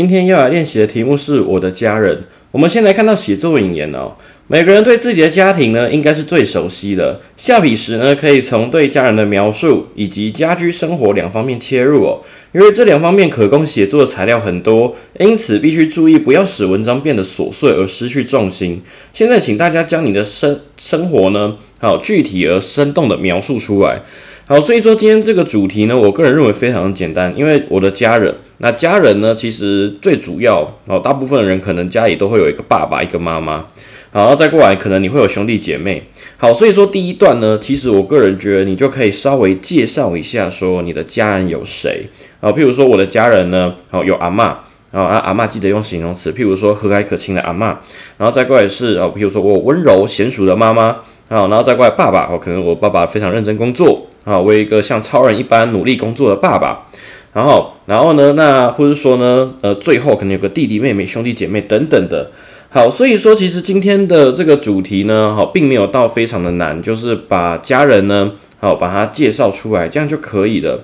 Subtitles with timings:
[0.00, 2.24] 今天要来练习的题目是我的家人。
[2.52, 4.12] 我们先来看到写作引言哦。
[4.46, 7.20] 每个人对自己的家庭呢，应该是最熟悉的。
[7.36, 12.22] 下笔时呢，可以从对家人的描述以及家居生活两方面切入哦。
[12.54, 18.80] 因为这两方面可供写作的材料很多，因此必须注意不要使文章变得琐碎而失去重心。
[19.12, 24.00] 现在请大家将你的生生活呢，好具体而生动的描述出来。
[24.46, 33.64] 好，所以说今天这个主题呢，我个人认为非常简单，因为我的家人，那家人呢，其实最主要哦，大部分人可能家里都会有一个爸爸，一个妈妈，
[34.12, 36.02] 然后再过来可能你会有兄弟姐妹。
[36.36, 42.06] 好，所以说第一段呢，其实我个人觉得你就可以稍微介绍一下，说你的家人有谁
[42.40, 42.52] 啊？
[42.52, 44.44] 譬如说我的家人呢，好有阿妈
[44.92, 47.78] 啊，阿阿妈记得用形容词，譬如说和蔼可亲的阿妈，
[48.18, 50.96] 然后再过来是哦，譬如说我温柔娴熟的妈妈，
[51.30, 54.06] 好，然后再过来爸爸，哦，可能我爸爸非常认真工作。
[54.22, 56.86] 啊，为一个像超人一般努力工作的爸爸，
[57.32, 62.30] 然后，然后呢，那或者说呢，呃，最后可能有个弟弟妹妹、兄弟姐妹等等的。
[62.70, 70.82] 好，所以说其实今天的这个主题呢，好，并没有到非常的难，就是把家人呢，好，把它介绍出来，这样就可以了。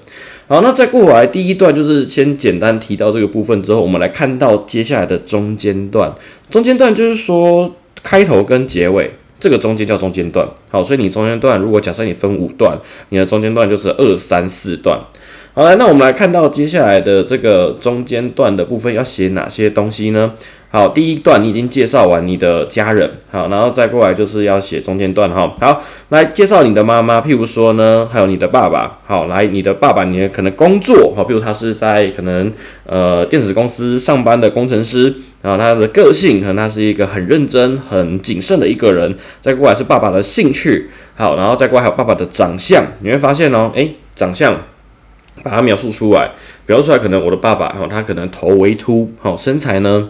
[0.49, 6.13] 好，那再过来第一段就是先简单提到这个部分之后，我们来看到接下来的中间段。
[6.49, 9.11] 中间段就是说开头跟结尾。
[9.39, 12.79] 这个中间叫中间段，好，所以你中间段如果假设你分五段，
[13.11, 14.99] 你的中间段就是二三四段。
[15.59, 20.35] 好来，那我们来看到接下来的这个中间段的部分要写哪些东西呢？
[20.69, 25.50] 好，第一段你已经介绍完你的家人，好，然后再过来就是要写中间段哈。
[25.59, 28.99] 好，来介绍你的妈妈，譬如说呢，还有你的爸爸。
[29.06, 32.53] 好，来你的爸爸，你可能工作，好，比如他是在可能
[32.84, 39.17] 呃电子公司上班的工程师，然后他的个性可能他是一个很认真、很谨慎的一个人。
[39.41, 44.55] 再过来是爸爸的兴趣，好，然后再过来还有爸爸的长相，你会发现哦，诶，长相
[45.47, 46.33] 把它描述出来，
[46.67, 50.09] 描述出来可能我的爸爸，哈，他可能头微秃，好，身材呢？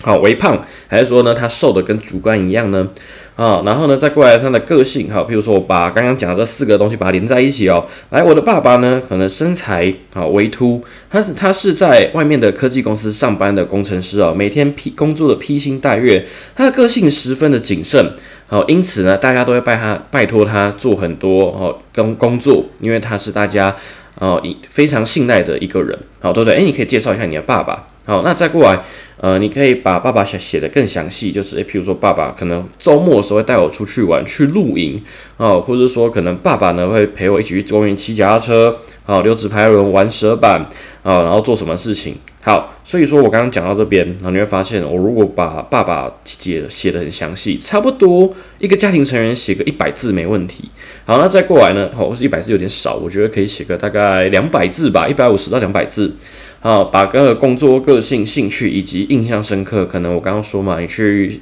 [0.00, 2.88] 好，微胖还是说呢，他瘦的跟竹竿一样呢？
[3.36, 7.86] 啊，然后呢，再过来他的个性，哈，譬如说我把刚刚讲的这四个东西把它连在一起哦。
[8.10, 18.12] 来，我的爸爸呢，可能身材好微秃，他他是在外面的科技公司上班的工程师哦，每天披工作的披星戴月，他的个性十分的谨慎，
[18.48, 23.74] 好，因此呢，大家都会拜他拜托他做很多哦工工作，因为他是大家
[24.16, 26.58] 哦非常信赖的一个人，好，对不对？
[26.58, 27.88] 诶，你可以介绍一下你的爸爸。
[28.04, 28.80] 好，那再过来，
[29.18, 35.00] 呃，你可以把爸爸写写的更详细，就是诶，譬如说爸爸可能周末的时候会带我出去玩，去露营，
[35.36, 40.66] 哦，或者说可能爸爸呢会陪我一起去公园骑脚踏车，哦，溜直排轮，玩蛇板，
[41.04, 42.16] 啊，然后做什么事情？
[42.44, 50.68] 好，所以说我刚刚讲到这边，然后你会发现，我如果把爸爸写写的很详细，差不多一个家庭成员写个一百字没问题。
[51.04, 56.16] 好，那再过来呢，好，是一百字有点少，我觉得可以写个大概两百字吧，一百五十到两百字。
[56.58, 61.40] 好，把个工作、个性、兴趣以及印象深刻，可能我刚刚说嘛，你去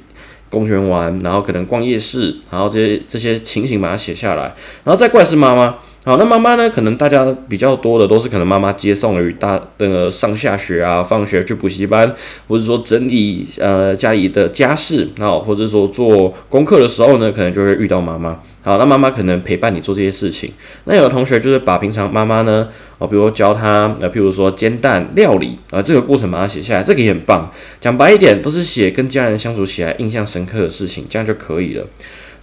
[0.51, 4.53] 公园玩，然后可能逛夜市，然后这些这些情形把它写下来，
[4.83, 5.77] 然后再过来是妈妈。
[6.03, 6.67] 好，那妈妈呢？
[6.67, 12.11] 可能大家比较多的都是可能妈妈接送于大那个上下学啊，放学去补习班，
[12.47, 18.39] 或者说整理呃家里的家事，那，或者说做功课的时候呢，可能就会遇到妈妈。
[18.63, 20.51] 好，那妈妈可能陪伴你做这些事情。
[20.85, 22.67] 那有的同学就是把平常妈妈呢，
[22.97, 27.51] 哦，比如教他，呃，譬如说煎蛋料理啊，这个过程把它写下来，这个也很棒。
[27.79, 31.85] 讲白一点，都是写跟家人相处起来印象深刻的事情，这样就可以了。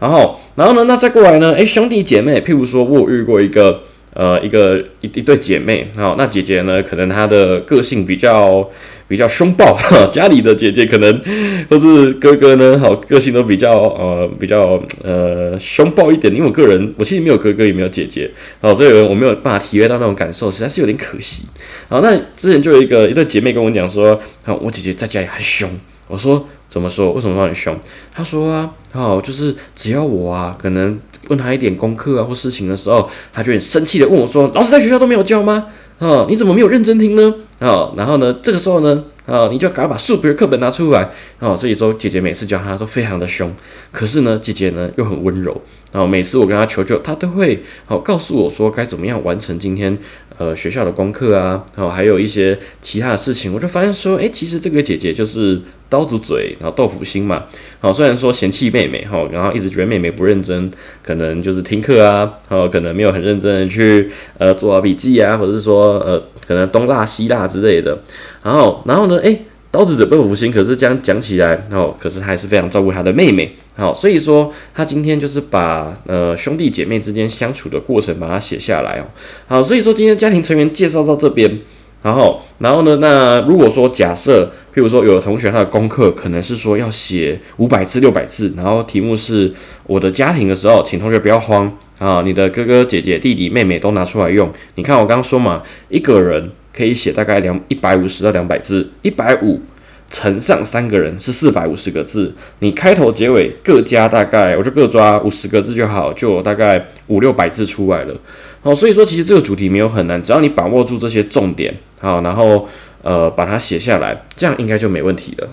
[0.00, 0.84] 然后，然后呢？
[0.84, 1.52] 那再过来呢？
[1.54, 3.80] 诶，兄弟姐妹，譬如说，我遇过一个，
[4.14, 5.90] 呃，一个一一对姐妹。
[5.96, 8.70] 好，那姐姐呢，可能她的个性比较
[9.08, 9.76] 比较凶暴。
[10.12, 11.20] 家里的姐姐可能，
[11.68, 16.32] 或是哥哥呢，好，个性都比较呃比较呃凶暴一点。
[16.32, 18.30] 因为我个人，我其实没有哥哥，也没有姐姐，
[18.60, 21.42] 好，所以我没有办法体会到那种感受，实在是有点可惜。
[21.88, 25.68] 好，那之前就有一个一对姐妹跟我讲说，好，我姐姐在家里很凶。
[26.06, 26.48] 我说。
[26.68, 27.12] 怎么说？
[27.12, 27.76] 为什么说很凶？
[28.12, 30.98] 他说啊，哦，就是只要我啊，可能
[31.28, 35.66] 问他一点功课啊或事情的时候，他就很生气的问我说：“老师在学校都没有教吗？
[35.98, 37.34] 啊，你怎么没有认真听呢？
[37.58, 41.10] 啊，然后呢，这个时候呢，啊，你就赶快把数学课本拿出来。
[41.40, 43.52] 哦，所以说姐姐每次教他都非常的凶，
[43.90, 45.60] 可是呢，姐姐呢又很温柔。
[45.90, 49.96] 然后每次我跟他求救，他都会好告诉我说该怎么样完成今天
[50.38, 57.44] 呃学校的功课啊，然后还有一些其他的事情，我就发现说，诶，其实这个姐姐就是刀子嘴，然后豆腐心嘛。
[57.80, 60.70] 好，虽然说嫌弃妹妹哈，然后一直觉得妹妹不认真，
[61.02, 67.98] 可能就是听课啊，然后可能没有很认真的去呃做好笔记啊，或者是说呃可能东拉西拉之类的。
[68.42, 69.42] 然后然后呢，诶。
[69.70, 79.04] 刀子嘴豆腐心，可是这样讲起来，哦，可是他还是非常照顾他的妹妹，好，所以说他今天就是把呃兄弟姐妹之间相处的过程把它写下来哦，
[79.46, 81.58] 好，所以说今天家庭成员介绍到这边，
[82.02, 89.52] 然后然后呢，那如果说假设，譬如说有的同学他的功课可能是说要写五百字六百字，然后题目是
[89.86, 96.50] 我的家庭的时候，请同学不要慌啊，你的哥哥姐姐弟弟妹妹都拿出来用，你看我刚刚说嘛，一个人。
[96.78, 99.60] 可以写大概两一百五十到两百字，一百五
[100.08, 102.32] 乘上三个人是四百五十个字。
[102.60, 108.14] 你开头结尾各加大概，我就各抓五十个字就好，就大概五六百字出来了。
[108.62, 112.68] 哦，所以说其实这个主题没有很难，只要你把握住这些重点，好，然后
[113.02, 115.48] 呃把它写下来，这样应该就没问题了。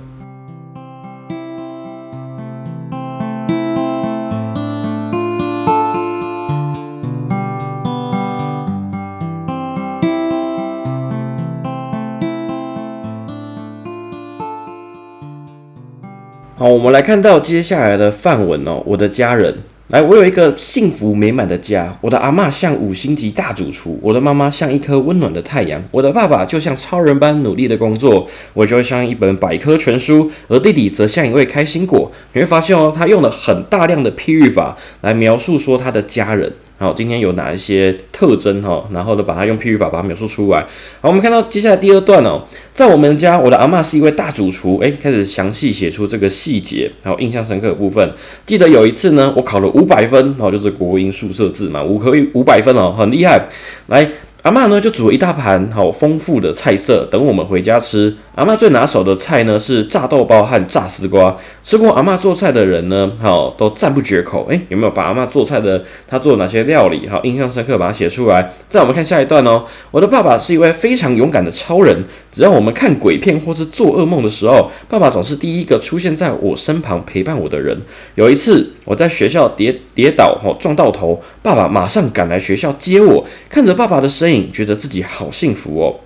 [16.57, 18.81] 好，我们来看到接下来的范文哦。
[18.85, 19.53] 我的家人，
[19.89, 21.93] 来，我有一个幸福美满的家。
[21.99, 32.09] 我的阿妈像五星级大主厨，我的妈妈像一颗温暖的太阳，我的爸爸就像超人般努力的工作，我就像一本百科全书，而弟弟则像一位开心果。
[32.31, 36.53] 你会发现哦，他用了很大量的譬喻法来描述说他的家人。
[36.85, 38.87] 好，今天有哪一些特征哈？
[38.91, 40.59] 然后呢，把它用譬喻法把它描述出来。
[41.01, 42.43] 好，我们看到接下来第二段哦，
[42.75, 44.77] 在我们家，我的阿妈是一位大主厨。
[44.83, 48.13] 诶，开始详细写出这个细节，然后印象深刻的部分。
[48.45, 53.47] 记得有一次呢，我考了五百分，然后就是国音数设置嘛，五科五百分哦，很厉害。
[53.87, 54.07] 来。
[54.45, 58.15] 阿妈呢就煮了一大盘好丰富的菜色等我们回家吃。
[58.35, 61.35] 阿妈最拿手的菜呢是炸豆包和炸丝瓜。
[61.63, 64.45] 吃过阿妈做菜的人呢，好都赞不绝口。
[64.51, 68.53] 诶，有没有把阿妈做菜的她做哪些料理好印象深刻，把它写出来？
[68.69, 69.63] 再我们看下一段哦。
[69.89, 72.03] 我的爸爸是一位非常勇敢的超人。
[72.31, 77.75] 只要我们看鬼片或是做噩梦的时候，爸爸总是第一个出现在我身旁陪伴我的人。
[78.13, 83.25] 有一次我在学校跌跌倒哦撞到头，爸爸马上赶来学校接我。
[83.49, 84.34] 看着爸爸的身影。
[84.51, 85.99] 觉得自己好幸福哦，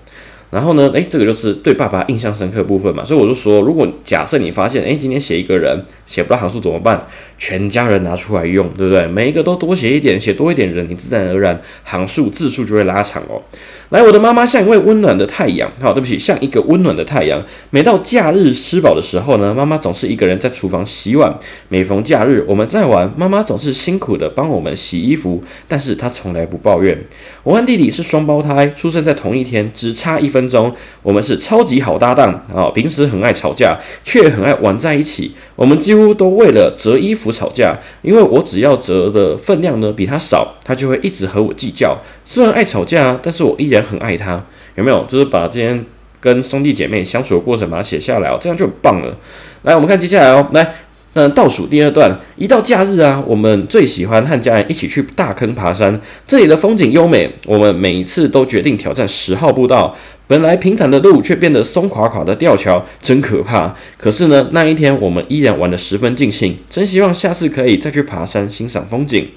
[0.49, 7.05] 然后呢，诶，这个就是对爸爸印象深刻部分嘛，所以我就说，如果假设你发现，诶，今天写一个人写不到行数怎么办？
[7.37, 9.05] 全家人拿出来用，对不对？
[9.07, 13.41] 每一个都多写一点，写多一点人，你自然而然行数字数就会拉长哦。
[13.89, 17.43] 来，我的妈妈像一位温暖的太阳，好，对不起，像一个温暖的太阳。
[17.69, 21.33] 每到假日吃饱的时候呢，妈妈总是一个人在厨房洗碗。
[21.69, 27.05] 每逢假日我们在玩，妈妈总是辛苦的帮我们洗衣服，但是她从来不抱怨。
[27.43, 30.73] 我和弟弟是双胞胎，出生在同一天，只差一分分钟。
[31.03, 35.31] 我们是超级好搭档啊，平时很爱吵架，却很爱玩在一起。
[35.55, 41.97] 我们几乎都为了折衣服吵架，因为我只要折的分量呢比他少，他就会一直和我计较。
[42.23, 44.43] 虽然爱吵架，但是我依然很爱他。
[44.75, 45.03] 有没有？
[45.09, 45.85] 就是把今天
[46.21, 49.17] 跟兄弟姐妹相处的过程把它写下来哦，这样就很棒了。
[49.63, 50.75] 来，我们看接下来哦，来，
[51.13, 59.93] 那倒数第二段，一到假日啊，我们最喜欢和家人一起去大坑爬山，这里的风景优美，我们每一次都决定挑战十号步道。
[60.29, 63.75] 本来平坦的路却变得松垮垮的吊桥，真可怕。
[63.97, 69.27] 可是呢，那一天我们依然玩得十分尽兴，真希望下次可以再去爬山欣赏风景。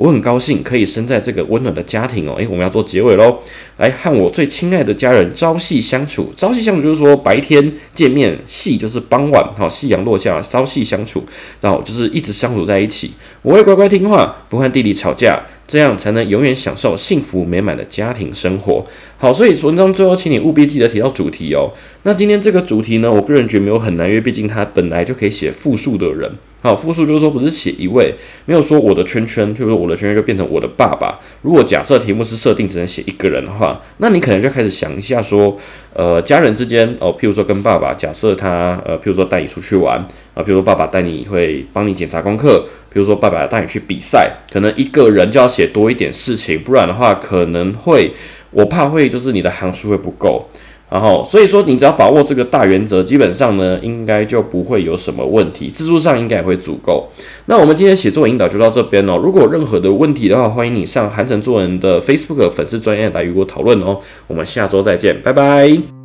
[0.00, 2.32] 我很高兴可以生在这个温暖的家庭哦。
[2.38, 3.38] 诶，我们要做结尾喽，
[3.76, 6.32] 来和我最亲爱的家人朝夕相处。
[6.34, 11.22] 朝夕相处就是说白天见面，夕就是傍晚，好，夕阳落下，朝夕相处，
[11.60, 13.12] 然后就是一直相处在一起。
[13.42, 15.38] 我会乖乖听话，不和弟弟吵架。
[15.68, 18.84] 这样才能永远享受幸福美满的家庭生活。
[19.18, 21.70] 好，所以文章最后，请你务必记得提到主题哦。
[22.02, 26.32] 那今天这个主题呢，我个人觉得没有很难，因为毕竟他本来就可以写复数的人。
[26.62, 28.14] 好，复数就是说不是写一位，
[28.44, 31.18] 没有说我的圈圈，譬如说我的圈圈就变成我的爸爸。
[31.42, 35.56] 如果假设题目是设定只能写一个人的话，那你可能就开始想一下说，
[35.94, 39.98] 呃，家人之间哦，譬如说跟爸爸，假设他呃，譬如说带你出去玩
[40.34, 42.66] 啊，譬如说爸爸带你会帮你检查功课。
[42.92, 48.10] 譬如说，爸爸带你去比赛，可能一个人就要写多一点事情，不然的话可能会，
[48.50, 50.44] 我怕会就是你的行数会不够。
[50.90, 57.08] 然后，所以说你只要把握这个大原则，基本上呢，应该就不会有什么问题，字数上应该也会足够。
[57.46, 59.16] 那我们今天写作引导就到这边哦。
[59.16, 63.98] 如果有任何的问题的话，欢迎你上韩城作文的 Facebook 粉丝专业来与我讨论哦。
[64.26, 65.99] 我们下周再见，拜拜。